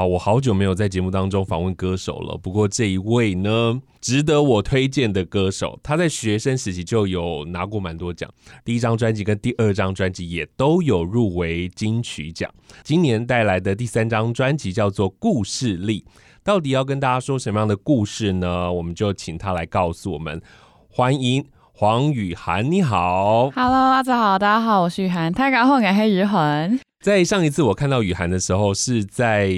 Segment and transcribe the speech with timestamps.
[0.00, 2.34] 啊，我好久没有在节目当中访问歌手了。
[2.38, 8.30] 不过这一位呢，值得我推荐的歌手，他在学生时期就有拿过蛮多奖，
[8.64, 12.50] 第一张专辑跟第二张专辑也都有入围金曲奖。
[12.82, 16.00] 今年带来的第三张专辑叫做《故事力》，
[16.42, 18.72] 到底要跟大家说什么样的故事呢？
[18.72, 20.40] 我们就请他来告诉我们。
[20.88, 21.44] 欢迎
[21.74, 26.89] 黄雨涵，你好，Hello，阿泽好，大家好，我是雨涵，大家好，我是羽涵。
[27.00, 29.48] 在上一次我看到雨涵的时候，是在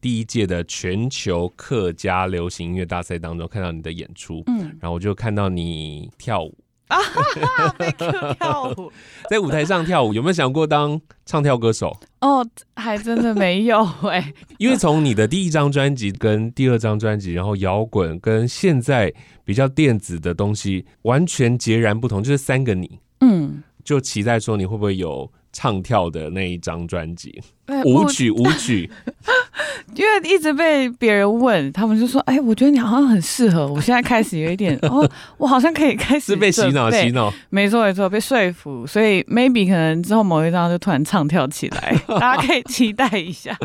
[0.00, 6.56] 第一届的全球客家流行音乐大赛当中看到你的演出，嗯，然后我就看到你跳舞。
[6.86, 6.98] 啊，
[7.76, 8.92] 被课跳舞，
[9.28, 11.98] 在舞台上跳舞，有没有想过当唱跳歌手？
[12.20, 19.12] 哦，还真的没有哎、欸，因为从你的第一张专辑跟第二张专辑，然后摇滚跟现在
[19.44, 25.28] 比较电子的东西完全截然不同，就是三个你，嗯，就期待说你会不会有。
[25.52, 27.42] 唱跳的那一张专辑，
[27.84, 28.90] 舞曲舞曲，
[29.94, 43.56] 因为一直被别人问，他们就说：“哎，我觉得你好像很适合。”我现在开始有一点 哦，我好像可以开始是被洗脑洗脑，没错没错，被说服，所以 maybe 可能之后某一张就突然唱跳起来，大家可以期待一下。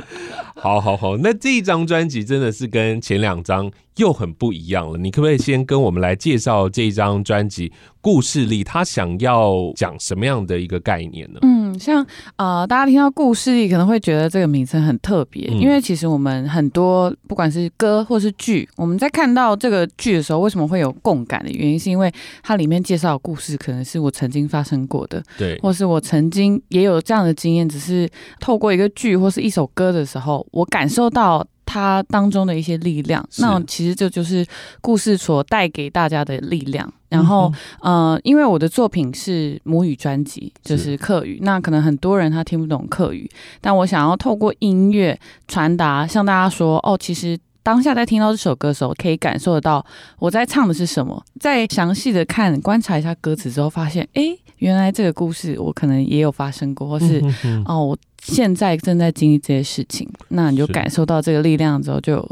[0.56, 4.98] 好好好，那这一张专辑真的是跟前两张又很不一样了。
[4.98, 7.70] 你可不可以先跟我们来介绍这一张专辑
[8.02, 11.39] 《故事力》，他想要讲什么样的一个概念呢？
[11.42, 12.06] 嗯，像
[12.38, 22.11] 呃，大家听到《故事力》可能会觉得这个名称很特别，嗯，因为其实我们很多不管是歌或是剧，我们在看到这个剧的时候，为什么会有共感的原因，是因为
[22.44, 34.44] 它里面介绍的故事可能是我曾经发生过的，对，或是我曾经也有这样的经验，只是透过一个剧或是一首歌的时候，我感受到它当中的一些力量，那其实这就是
[34.82, 36.92] 故事所带给大家的力量。
[37.10, 40.98] 然后，呃，因为我的作品是母语专辑，就是。
[40.98, 43.30] 客语，那可能很多人他听不懂客语，
[43.61, 45.17] 但我想要透过音乐
[45.48, 49.86] 传达，向大家说，哦，其实当下在听到这首歌的时候，可以感受得到
[50.20, 51.23] 我在唱的是什么。
[51.39, 54.23] 再详细的看、观察一下歌词之后，发现，哎，
[54.58, 57.23] 原来这个故事我可能也有发生过，或是
[57.66, 62.27] 哦，我现在正在经历这些事情，那你就感受到这个力量之后就。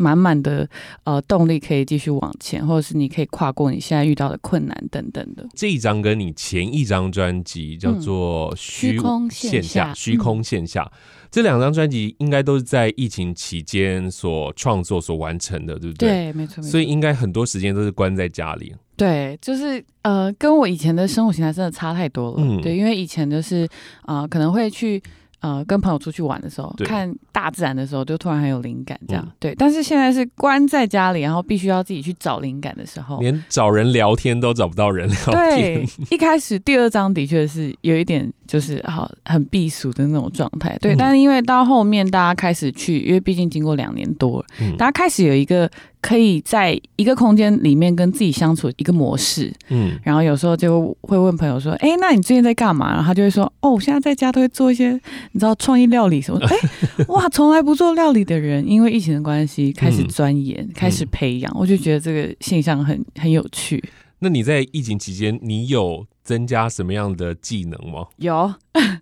[0.00, 0.68] 满满的
[1.02, 5.44] 呃动力可以继续往前，或者是你可以跨过你现在遇到的困难等等的。
[5.56, 10.88] 这一张跟你前一张专辑叫做虚《空线下》，虚空线下
[11.32, 16.08] 这两张专辑应该都是在疫情期间所创作、所完成的，对不对？
[16.08, 16.62] 对，没错。
[16.62, 18.72] 所以应该很多时间都是关在家里。
[18.96, 22.36] 对，就是呃，跟我以前的生活形态真的差太多了。
[22.38, 23.68] 嗯，对，因为以前就是
[24.02, 25.02] 啊、呃，可能会去。
[25.40, 29.54] 呃，跟朋友出去玩的时候，看大自然的时候，就突然很有灵感，这样、嗯、对。
[29.54, 35.34] 但是现在是关在家里，然后必须要自己去找灵感的时候，连找人聊天都找不到人聊天。
[35.34, 40.76] 对，一开始第二章的确是有一点，就是好很避暑的那种状态。
[40.80, 45.70] 对、嗯，但是因为到后面大家开始去，因为毕竟经过两年多、嗯，大家开始有一个。
[46.00, 52.90] 可以在一个空间里面跟自己相处一个模式，嗯，然后有时候就会问朋友说，哎，那你最近在干嘛？
[52.90, 54.92] 然后他就会说，哦，我现在在家都会做一些
[55.32, 56.46] 你知道创意料理什么的。
[56.98, 63.82] 哎，哇，从来不做料理的人，因为疫情的关系开始钻研，嗯、开始培养、嗯，我就觉得这个现象很很有趣。
[64.20, 68.04] 那你在疫情期间，你有增加什么样的技能吗？
[68.18, 68.52] 有，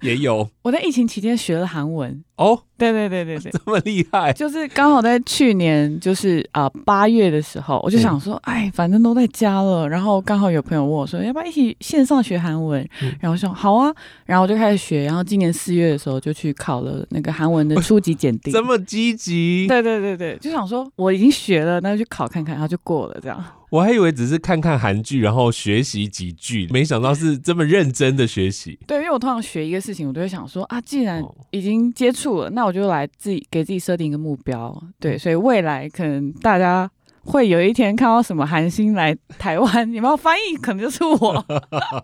[0.00, 0.48] 也有。
[0.62, 2.22] 我在疫情期间学了韩文。
[2.37, 4.32] 哦，对对对对对， 这么厉害！
[4.32, 12.88] 就是刚好在去年，就是啊八月的时候，我就想说，哎，反正都在家了，然后刚好有朋友问我说，要不要一起线上学韩文？
[13.19, 13.92] 然后我说好啊，
[14.25, 18.53] 然后我就开始学，然后今年四月的时候就去考了那个韩文的初级检定。
[18.54, 19.66] 这么积极？
[19.66, 23.42] 对对对对，就想说我已经学了，那就去考看看，然后就过了这样。
[23.71, 28.78] 我还以为只是看看韩剧，然后学习几句，没想到是这么认真的学习。
[28.87, 32.50] 对，因为我通常学一个事情，我都会想说啊，既然已经接触了。
[32.50, 36.91] 那我就来自己给自己设定一个目标，对，所以未来可能大家
[37.26, 41.44] 会有一天看到什么韩星来台湾，你们要翻译，可能就是我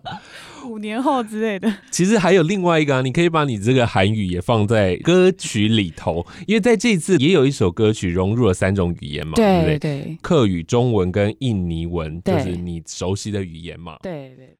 [0.67, 1.73] 五年后之类的。
[1.89, 9.79] 其实还有另外一个啊，你可以把你这个韩语也放在歌曲里头，因为在这次也有一首歌曲融入了三种语言嘛，对不对？
[9.79, 13.97] 对，客语、中文跟印尼文，就是你熟悉的语言嘛。
[14.03, 14.55] 对对。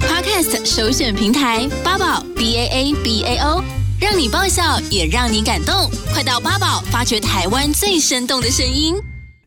[0.00, 3.62] Podcast 首选平台八宝 B A A B A O。
[4.00, 8.96] 让你爆笑，也让你感动，快到八宝发掘台湾最生动的声音。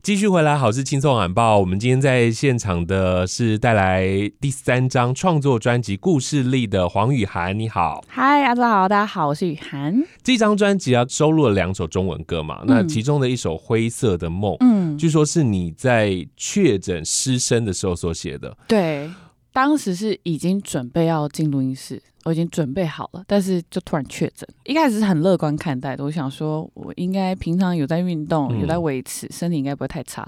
[0.06, 1.58] 继续回来，好事轻松晚报。
[1.58, 4.08] 我们今天在现场的是带来
[4.40, 10.04] 第三张创作专辑《故事力》的黄雨涵，你好，嗨，大家好，大家好，我是雨涵。
[10.22, 18.56] 这张专辑啊，收录了两首中文歌嘛，嗯、那其中的一首《灰色的梦》，嗯，据说是你在确诊失声的时候所写的。
[18.68, 19.10] 对，
[19.56, 22.02] 当时是已经准备要进录音室。
[22.26, 24.50] 我已经准备好了，但是就突然确诊。
[24.64, 30.28] 一开始是很乐观看待的，我想说，我应该平常有在运动，有在维持，身体应该不会太差。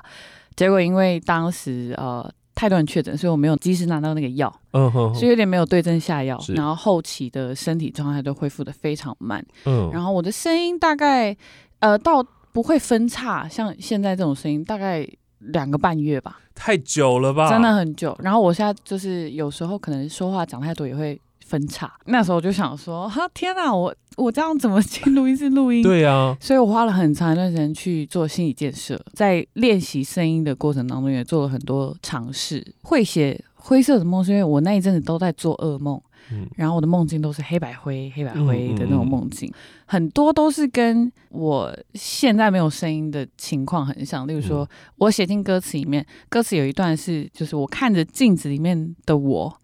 [0.55, 11.35] 结果因为当时呃太多人确诊，所以我没有及时拿到那个药，嗯哼，所以有点没有对症下药，然后后期的身体状态都恢复的非常慢，嗯，然后我的声音大概
[11.79, 15.03] 呃到不会分叉，像现在这种声音大概
[15.39, 18.17] 两个半月吧，太久了吧，真的很久。
[18.21, 21.19] 然后我现在就是有时候可能说话讲太多也会。
[21.49, 25.81] 分叉，那时候我就想说，哈，天哪，我我这样怎么进录音室录音？
[25.81, 32.61] 对啊，所以我花了很长一段时间去做心理建设，在练习声音的过程当中，也做了很多尝试。
[32.81, 36.01] 会写灰色的梦，是因为我那一阵子都在做噩梦，
[36.31, 44.27] 嗯，然后我的梦境都是黑白灰、黑白灰的那种梦境，嗯嗯嗯，很多都是跟我现在没有声音的情况很像。
[44.27, 44.67] 例如说，
[44.97, 49.61] 我写进歌词里面，歌词有一段是，就是我看着镜子里面的我。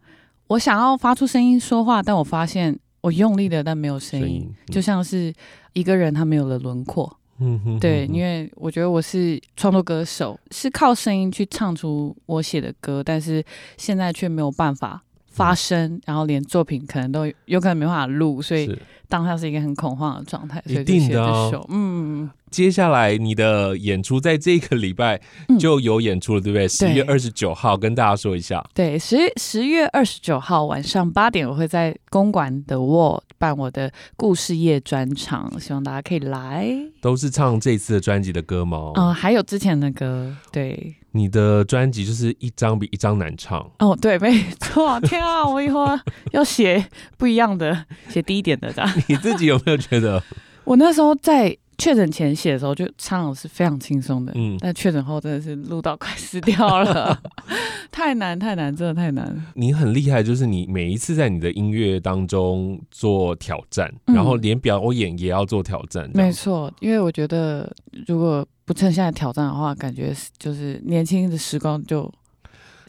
[0.47, 5.33] 我想要发出声音说话，但我发现我用力的，但没有声音，声音嗯、就像是
[5.73, 7.19] 一个人他没有了轮廓。
[7.39, 13.44] 嗯哼，对，因为我觉得我是创作歌手，是靠声音去唱出我写的歌，但是
[13.75, 15.03] 现在却没有办法
[15.33, 18.74] 发生，嗯、然后连作品可能都有可能没办法录，所以
[19.09, 21.65] 当下是一个很恐慌的状态，所以就写这首。
[21.69, 22.30] 嗯。
[22.50, 25.19] 接下来你的演出在这个礼拜
[25.59, 26.68] 就有演出了，嗯、对不对？
[26.68, 28.63] 十月二十九号，跟大家说一下。
[28.75, 36.71] 对，十十月二十九号晚上八点，我会在公馆的 Wall 办我的故事夜专场，希望大家可以来。
[37.01, 38.91] 都是唱这次的专辑的歌吗？
[38.97, 40.31] 嗯、呃，还有之前的歌。
[40.51, 43.65] 对，你的专辑就是一张比一张难唱。
[43.80, 45.00] 哦，对，没错。
[45.01, 45.88] 天啊，我以后
[46.31, 46.86] 要写
[47.18, 48.92] 不一样的，写低一点的这样。
[49.07, 50.21] 你自己有没有觉得？
[50.65, 51.57] 我那时候在。
[51.77, 57.21] 确诊前写的时候就唱的是非常轻松的，嗯，但确诊后真的是录到快死掉了，
[57.91, 59.45] 太难太难，真的太难。
[59.55, 66.09] 你很厉害，就是你每一次在你的音乐当中做挑战，嗯、然后连表演也要做挑战。
[66.13, 67.71] 没错，因为我觉得
[68.07, 72.11] 如果不趁现在挑战的话，感觉就是年轻的时光就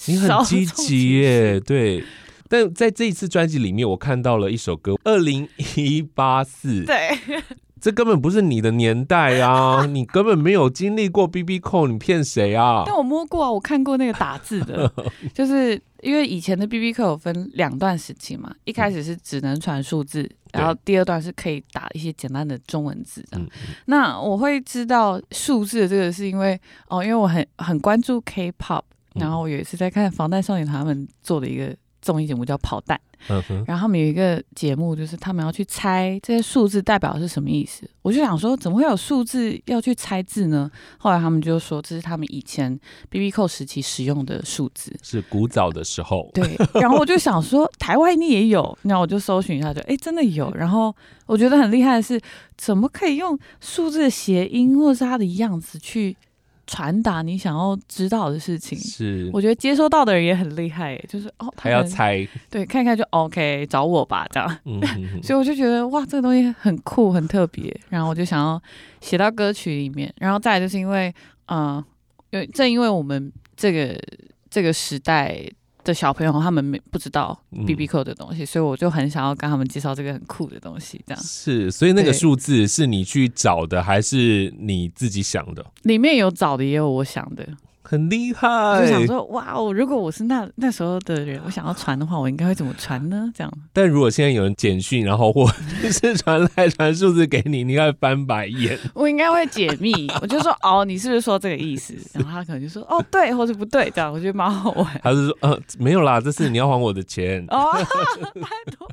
[0.06, 2.04] 你很积极耶，对。
[2.46, 7.18] 但在这一次专辑里面，我看到了一首歌《二零一八四》，对。
[7.84, 9.84] 这根本不是你的年代啊！
[9.92, 12.82] 你根本没有经历过 BB Call，你骗谁啊？
[12.86, 14.90] 但我摸过啊，我看过那个打字的，
[15.34, 23.36] 就是因为以前的 BB Call 有分两段时期嘛，一开始是只能传数字，嗯、然后第二段是可以打一些简单的中文字的。
[23.36, 23.46] 嗯、
[23.84, 26.58] 那我会知道数字的这个是因为
[26.88, 28.80] 哦，因为我很很关注 K-pop，
[29.16, 32.96] 然后我有一次在看防弹少年他们做的一个综艺节目叫《跑弹》。
[33.28, 37.88] 嗯哼，然后他们有一个节目，就是他们要去猜这些数字代表的是什么意思。
[38.02, 40.70] 我就想说，怎么会有数字要去猜字呢？
[40.98, 42.78] 后来他们就说，这是他们以前
[43.10, 46.30] BBQ 时期使用的数字，是古早的时候。
[46.34, 50.52] 对，然后我就想说，台湾你也有，那我就搜寻一下就，就哎，真的有。
[50.54, 52.20] 然后我觉得很厉害的是，
[52.58, 56.14] 怎么可以用数字的谐音或者是它的样子去。
[56.66, 59.30] 传达你想要知道的事情，是。
[59.32, 68.60] 我觉得接收到的人也很厉害，就是哦，他还要猜，对，看看就 OK，找我吧，这样，嗯、哼 哼所以我就觉得哇，这个东西很酷，很特别，然后我就想要
[69.00, 71.14] 写到歌曲里面，然后再来就是因为，
[71.46, 71.84] 嗯、呃，
[72.30, 73.98] 因为正因为我们这个
[74.50, 75.44] 这个时代。
[75.84, 81.00] 的小朋友他们没不知道 BB Call 的东西，嗯、所以我就很想要跟他们介绍这个很酷的东西。
[81.06, 85.64] 这样是，所以那个数字是你去找的，还是你自己想的？
[85.82, 87.46] 里面有找的，也有我想的。
[87.94, 89.72] 很厉害，我就想说哇哦！
[89.72, 93.30] 如果我是那那时候的人，我想要传的话，我应该会怎么传呢？
[93.32, 93.52] 这样。
[93.72, 95.48] 但如果现在有人简讯，然后或
[95.92, 98.76] 是传来传数字给你，你应该翻白眼。
[98.94, 101.94] 我应该会解密， 我就说哦，你是不是说这个意思？
[102.14, 105.00] 然后他可能就说哦 对，或者不对，这样我觉得蛮好玩。
[105.00, 107.70] 他是说呃没有啦，这是你要还我的钱哦。
[108.34, 108.88] 拜托。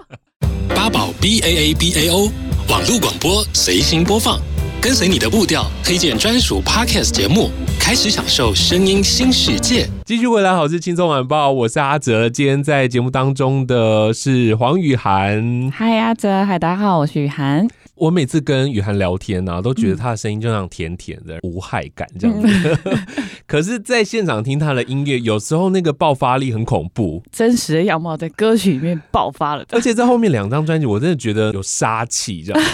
[0.75, 2.29] 八宝 B A A B A O
[2.70, 4.39] 网络广播随心播放。
[4.81, 9.88] 跟随你的步调，推荐专属 Podcast 节目，开始享受声音新世界。
[10.03, 12.27] 继续回来，好事轻松晚报，我是阿哲。
[12.27, 15.71] 今天在节目当中的是黄雨涵。
[15.71, 17.67] 嗨，阿哲，嗨，大家好，我是雨涵。
[17.93, 22.79] 我每次跟雨涵聊天呢、啊，都觉得他的声音就像甜甜的，嗯、无害感这样子。
[22.85, 22.97] 嗯、
[23.45, 29.63] 可是，在现场听他的音乐，有时候那个爆发力很恐怖，真实的样貌在歌曲里面爆发了。
[29.69, 32.63] 而且在后面两张专辑，我真的觉得有杀气，这样。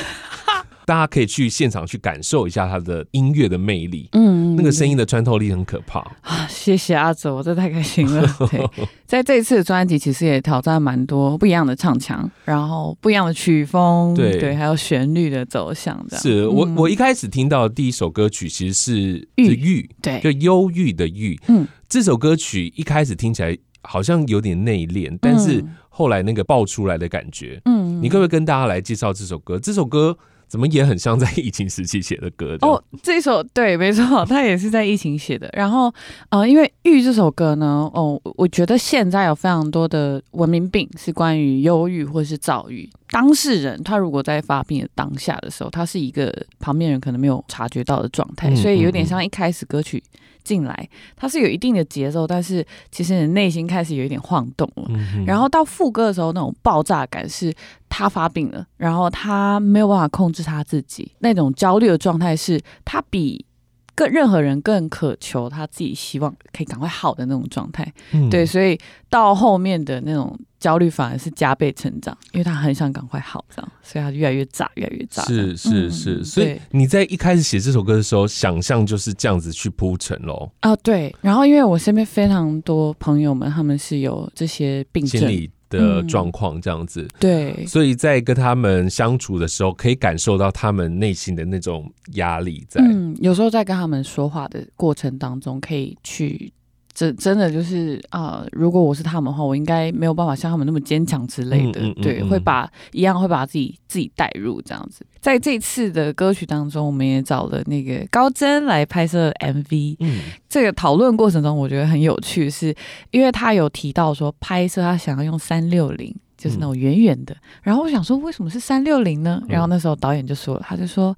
[0.88, 4.08] 大家可以去现场去感受一下他的音乐的魅力。
[4.14, 6.48] 嗯，那个声音的穿透力很可怕啊！
[6.48, 8.26] 谢谢阿泽，我这太开心了。
[8.50, 16.02] 对，在这一次的专辑，其实也挑战蛮多不一样的唱腔，然后不一样的曲风，对对，还有旋律的走向。
[16.12, 21.38] 是我我一开始听到的第一首歌曲，其实是郁郁，对，就忧郁的郁。
[21.50, 29.60] 嗯，这首歌曲一开始听起来好像有点内敛，但是后来那个爆出来的感觉，嗯，你可不可以跟大家来介绍这首歌？
[29.60, 30.18] 这首歌。
[30.48, 35.50] 怎么也很像在疫情时期写的歌哦，这首对，没错，他也是在疫情写的。
[35.54, 35.94] 然后，
[36.30, 42.90] 呃，因为《郁》这首歌呢，哦，我觉得现在有非常多的文明病是关于忧郁或是躁郁。
[43.18, 50.04] 当事人他如果在发病的当下的时候，他是一个旁边人可能没有察觉到的状态，所以有点像一开始歌曲。
[50.44, 54.86] 进来，它是有一定的节奏，但是其实你内心开始有一点晃动了。
[54.88, 57.54] 嗯、然后到副歌的时候，那种爆炸感是
[57.90, 63.46] 他发病了，然后他没有办法控制他自己，那种焦虑的状态是他比
[63.94, 67.86] 更任何人更渴求他自己希望可以赶快好的那种状态。
[68.14, 70.40] 嗯、对，所以到后面的那种。
[70.60, 75.24] 焦虑反而是加倍成长，因为他很想赶快好，这样，所以他越来越炸，越来越炸。
[75.24, 80.52] 是是是，嗯、所以你在一开始写这首歌的时候，想象就是这样子去铺陈喽。
[80.62, 81.16] 啊，对。
[81.22, 87.02] 然后因为我身边非常多朋友们，他们是有这些病症心理的状况，这样子。
[87.02, 87.66] 嗯、对。
[87.68, 92.82] 所以在跟他们相处的时候，可以感受到他们内心的那种压力在。
[92.82, 96.52] 嗯，有时候在跟他们说话的过程当中，可以去。
[96.98, 101.80] 真真的就是啊、呃，如果我是他们的话，我应该没有办法像他们那么坚强之类的。
[101.80, 105.06] 嗯嗯嗯、对，会把一样会把自己自己带入这样子。
[105.20, 109.98] 在这次的歌曲当中，我们也找了那个高真来拍摄 MV。
[110.00, 112.76] 嗯，这个讨论过程中，我觉得很有趣是，是
[113.12, 117.34] 因为他有提到说拍摄他想要用三六零，就是那种远远的。
[117.36, 119.40] 嗯、然后我想说，为什么是三六零呢？
[119.48, 121.16] 然后那时候导演就说了，他就说，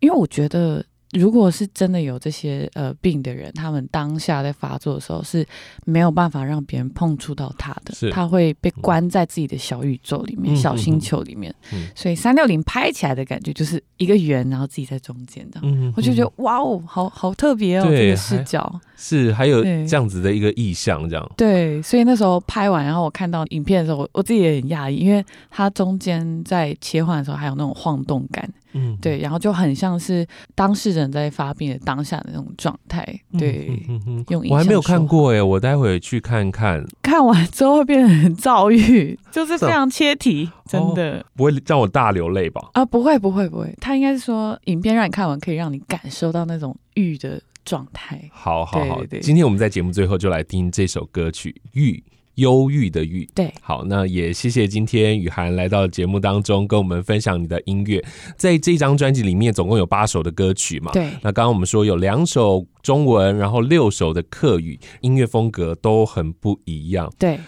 [0.00, 0.84] 因为我觉得。
[1.12, 5.46] 如果是真的有这些呃病的人，他们当下在发作的时候是
[5.84, 11.54] 没有办法让别人碰触到他的，他会被关在自己的小宇宙里面、嗯、小星球里面。
[11.72, 15.60] 嗯、所以三六零拍起来的感觉就是一个圆，然后自己在中间的。
[15.62, 21.52] 嗯，我就觉得哇哦，好好特别哦，对这个视角是还有这样子的一个意象，这样对。
[21.52, 28.48] 对，所以那时候拍完，然后我看到影片的时候，我我自己也很讶异，因为它中间在切换的时候还有那种晃动感。
[28.74, 33.04] 嗯，对，然后就很像是当事人在发病的当下的那种状态，
[33.38, 36.82] 对，嗯、哼哼用我还没有看过哎，我待会去看看。
[37.02, 42.62] 看完之后会变得很躁郁， 就是非常切题，真的、哦、不会让我大流泪吧？
[42.72, 48.28] 啊，不会，不会，不会，他应该是说影片让你看完可以让你感受到那种郁的状态。
[48.32, 51.92] 好好好，对对对，今天我们在节目最后就来听这首歌曲《郁》。
[52.36, 58.02] 忧郁的郁，对，好，那也谢谢今天雨涵来到节目当中，跟我们分享你的音乐。
[58.38, 60.90] 在这张专辑里面，总共有八首的歌曲嘛？
[60.92, 61.10] 对。
[61.20, 67.12] 那刚刚我们说有两首中文，然后六首的客语，音乐风格都很不一样。
[67.18, 67.38] 对。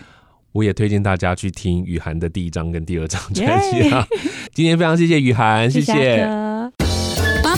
[0.53, 4.07] 我也推荐大家去听雨涵的第一张跟第二张专辑啊。
[4.53, 6.29] 今天非常谢谢雨涵，谢谢。